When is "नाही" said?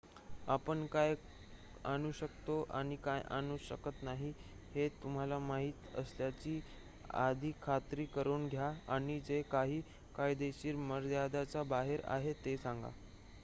4.03-4.31